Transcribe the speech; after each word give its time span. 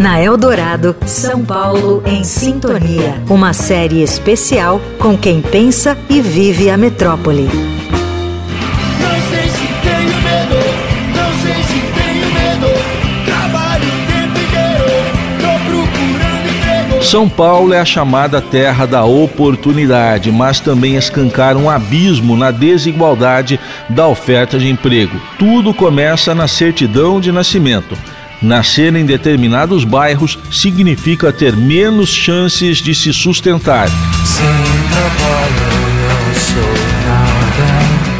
Na 0.00 0.18
Eldorado, 0.18 0.96
São 1.04 1.44
Paulo 1.44 2.02
em 2.06 2.24
Sintonia. 2.24 3.22
Uma 3.28 3.52
série 3.52 4.02
especial 4.02 4.80
com 4.98 5.14
quem 5.14 5.42
pensa 5.42 5.94
e 6.08 6.22
vive 6.22 6.70
a 6.70 6.76
metrópole. 6.78 7.42
Não 7.42 7.50
sei 9.28 9.46
se 9.50 9.66
tenho 9.82 10.16
medo, 10.22 10.56
não 11.14 11.30
sei 11.42 11.62
se 11.64 11.82
tenho 11.92 12.32
medo. 12.32 12.68
Trabalho 13.26 13.84
o 13.84 14.06
tempo 14.10 14.38
inteiro, 14.38 14.86
tô 15.38 15.52
procurando 15.68 16.48
emprego. 16.48 17.04
São 17.04 17.28
Paulo 17.28 17.74
é 17.74 17.80
a 17.80 17.84
chamada 17.84 18.40
terra 18.40 18.86
da 18.86 19.04
oportunidade, 19.04 20.32
mas 20.32 20.60
também 20.60 20.96
escancara 20.96 21.58
um 21.58 21.68
abismo 21.68 22.38
na 22.38 22.50
desigualdade 22.50 23.60
da 23.90 24.08
oferta 24.08 24.58
de 24.58 24.66
emprego. 24.66 25.20
Tudo 25.38 25.74
começa 25.74 26.34
na 26.34 26.48
certidão 26.48 27.20
de 27.20 27.30
nascimento. 27.30 27.94
Nascer 28.42 28.94
em 28.96 29.04
determinados 29.04 29.84
bairros 29.84 30.38
significa 30.50 31.30
ter 31.30 31.54
menos 31.54 32.08
chances 32.08 32.78
de 32.78 32.94
se 32.94 33.12
sustentar. 33.12 33.88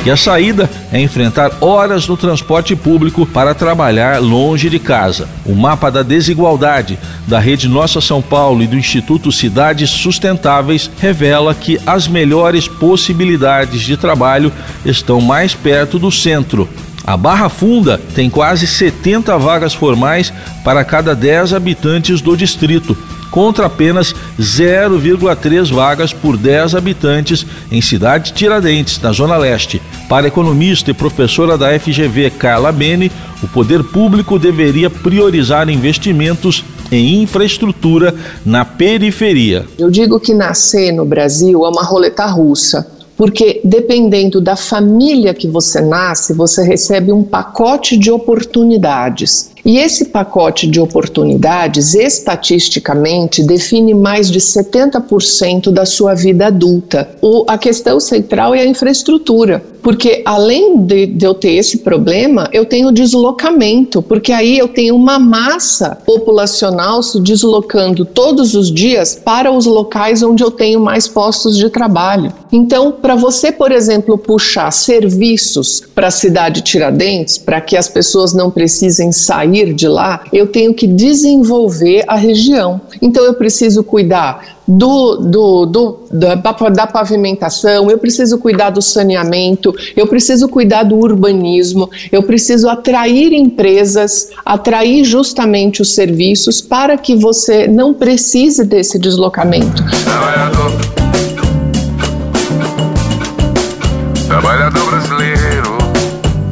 E 0.04 0.10
a 0.10 0.16
saída 0.16 0.68
é 0.92 1.00
enfrentar 1.00 1.52
horas 1.60 2.06
no 2.06 2.16
transporte 2.16 2.74
público 2.74 3.26
para 3.26 3.54
trabalhar 3.54 4.18
longe 4.20 4.68
de 4.68 4.78
casa. 4.78 5.28
O 5.44 5.54
mapa 5.54 5.90
da 5.90 6.02
desigualdade 6.02 6.98
da 7.26 7.38
Rede 7.38 7.68
Nossa 7.68 8.00
São 8.00 8.20
Paulo 8.20 8.62
e 8.62 8.66
do 8.66 8.76
Instituto 8.76 9.30
Cidades 9.30 9.90
Sustentáveis 9.90 10.90
revela 10.98 11.54
que 11.54 11.78
as 11.86 12.08
melhores 12.08 12.66
possibilidades 12.66 13.82
de 13.82 13.96
trabalho 13.96 14.52
estão 14.84 15.20
mais 15.20 15.54
perto 15.54 15.98
do 15.98 16.10
centro. 16.10 16.68
A 17.04 17.16
Barra 17.16 17.48
Funda 17.48 18.00
tem 18.14 18.28
quase 18.28 18.66
70 18.66 19.36
vagas 19.38 19.74
formais 19.74 20.32
para 20.64 20.84
cada 20.84 21.14
10 21.14 21.54
habitantes 21.54 22.20
do 22.20 22.36
distrito, 22.36 22.96
contra 23.30 23.66
apenas 23.66 24.14
0,3 24.38 25.72
vagas 25.72 26.12
por 26.12 26.36
10 26.36 26.74
habitantes 26.74 27.46
em 27.70 27.80
Cidade 27.80 28.32
Tiradentes, 28.32 29.00
na 29.00 29.12
Zona 29.12 29.36
Leste. 29.36 29.80
Para 30.08 30.26
economista 30.26 30.90
e 30.90 30.94
professora 30.94 31.56
da 31.56 31.78
FGV 31.78 32.30
Carla 32.30 32.72
Bene, 32.72 33.10
o 33.42 33.48
poder 33.48 33.82
público 33.84 34.38
deveria 34.38 34.90
priorizar 34.90 35.68
investimentos 35.68 36.64
em 36.90 37.22
infraestrutura 37.22 38.14
na 38.44 38.64
periferia. 38.64 39.64
Eu 39.78 39.90
digo 39.90 40.18
que 40.18 40.34
nascer 40.34 40.92
no 40.92 41.04
Brasil 41.04 41.64
é 41.64 41.68
uma 41.68 41.84
roleta 41.84 42.26
russa. 42.26 42.99
Porque 43.20 43.60
dependendo 43.62 44.40
da 44.40 44.56
família 44.56 45.34
que 45.34 45.46
você 45.46 45.78
nasce, 45.82 46.32
você 46.32 46.62
recebe 46.62 47.12
um 47.12 47.22
pacote 47.22 47.98
de 47.98 48.10
oportunidades. 48.10 49.50
E 49.64 49.78
esse 49.78 50.06
pacote 50.06 50.66
de 50.66 50.80
oportunidades, 50.80 51.94
estatisticamente, 51.94 53.42
define 53.42 53.94
mais 53.94 54.30
de 54.30 54.40
70% 54.40 55.70
da 55.70 55.84
sua 55.84 56.14
vida 56.14 56.46
adulta. 56.46 57.08
O, 57.20 57.44
a 57.46 57.58
questão 57.58 58.00
central 58.00 58.54
é 58.54 58.60
a 58.60 58.66
infraestrutura, 58.66 59.62
porque 59.82 60.22
além 60.24 60.78
de, 60.78 61.06
de 61.06 61.26
eu 61.26 61.34
ter 61.34 61.52
esse 61.52 61.78
problema, 61.78 62.48
eu 62.52 62.64
tenho 62.64 62.92
deslocamento, 62.92 64.02
porque 64.02 64.32
aí 64.32 64.58
eu 64.58 64.68
tenho 64.68 64.94
uma 64.94 65.18
massa 65.18 65.98
populacional 66.06 67.02
se 67.02 67.20
deslocando 67.20 68.04
todos 68.04 68.54
os 68.54 68.72
dias 68.72 69.20
para 69.22 69.50
os 69.50 69.66
locais 69.66 70.22
onde 70.22 70.42
eu 70.42 70.50
tenho 70.50 70.80
mais 70.80 71.06
postos 71.06 71.56
de 71.56 71.68
trabalho. 71.68 72.32
Então, 72.52 72.92
para 72.92 73.14
você, 73.14 73.52
por 73.52 73.72
exemplo, 73.72 74.16
puxar 74.16 74.70
serviços 74.70 75.82
para 75.94 76.08
a 76.08 76.10
cidade 76.10 76.62
Tiradentes, 76.62 77.38
para 77.38 77.60
que 77.60 77.76
as 77.76 77.88
pessoas 77.88 78.32
não 78.32 78.50
precisem 78.50 79.12
sair 79.12 79.49
de 79.74 79.88
lá, 79.88 80.24
eu 80.32 80.46
tenho 80.46 80.72
que 80.72 80.86
desenvolver 80.86 82.04
a 82.06 82.16
região. 82.16 82.80
Então, 83.02 83.24
eu 83.24 83.34
preciso 83.34 83.82
cuidar 83.82 84.58
do, 84.66 85.16
do, 85.16 85.66
do, 85.66 85.98
da, 86.10 86.34
da 86.34 86.86
pavimentação, 86.86 87.90
eu 87.90 87.98
preciso 87.98 88.38
cuidar 88.38 88.70
do 88.70 88.80
saneamento, 88.80 89.74
eu 89.96 90.06
preciso 90.06 90.48
cuidar 90.48 90.84
do 90.84 90.96
urbanismo, 90.96 91.90
eu 92.12 92.22
preciso 92.22 92.68
atrair 92.68 93.32
empresas, 93.32 94.30
atrair 94.44 95.04
justamente 95.04 95.82
os 95.82 95.92
serviços 95.94 96.60
para 96.60 96.96
que 96.96 97.16
você 97.16 97.66
não 97.66 97.92
precise 97.92 98.64
desse 98.64 98.98
deslocamento. 98.98 99.82
Trabalhador 100.04 100.99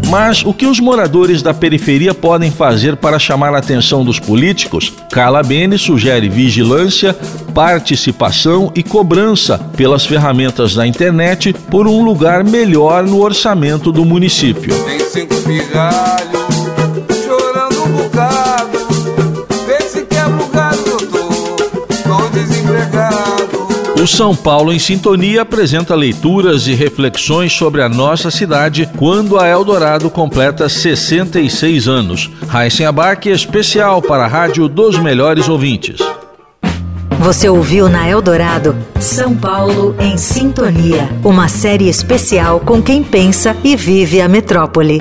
Mas 0.08 0.42
o 0.42 0.54
que 0.54 0.66
os 0.66 0.80
moradores 0.80 1.42
da 1.42 1.52
periferia 1.52 2.14
podem 2.14 2.50
fazer 2.50 2.96
para 2.96 3.18
chamar 3.18 3.54
a 3.54 3.58
atenção 3.58 4.02
dos 4.02 4.18
políticos? 4.18 4.90
Carla 5.12 5.42
Bene 5.42 5.76
sugere 5.78 6.30
vigilância, 6.30 7.14
participação 7.52 8.72
e 8.74 8.82
cobrança 8.82 9.58
pelas 9.76 10.06
ferramentas 10.06 10.74
da 10.74 10.86
internet 10.86 11.52
por 11.52 11.86
um 11.86 12.02
lugar 12.02 12.42
melhor 12.42 13.04
no 13.04 13.20
orçamento 13.20 13.92
do 13.92 14.04
município. 14.04 14.74
Tem 14.84 15.00
cinco 15.00 15.34
O 24.00 24.06
São 24.06 24.34
Paulo 24.34 24.72
em 24.72 24.78
Sintonia 24.78 25.42
apresenta 25.42 25.92
leituras 25.92 26.68
e 26.68 26.72
reflexões 26.72 27.52
sobre 27.52 27.82
a 27.82 27.88
nossa 27.88 28.30
cidade 28.30 28.88
quando 28.96 29.36
a 29.36 29.48
Eldorado 29.48 30.08
completa 30.08 30.68
66 30.68 31.88
anos. 31.88 32.30
Raíssen 32.46 32.86
Abac 32.86 33.28
especial 33.28 34.00
para 34.00 34.24
a 34.24 34.28
Rádio 34.28 34.68
dos 34.68 34.96
Melhores 35.00 35.48
Ouvintes. 35.48 35.98
Você 37.18 37.48
ouviu 37.48 37.88
na 37.88 38.08
Eldorado 38.08 38.76
São 39.00 39.34
Paulo 39.34 39.96
em 39.98 40.16
Sintonia. 40.16 41.08
Uma 41.24 41.48
série 41.48 41.88
especial 41.88 42.60
com 42.60 42.80
quem 42.80 43.02
pensa 43.02 43.56
e 43.64 43.74
vive 43.74 44.20
a 44.20 44.28
metrópole. 44.28 45.00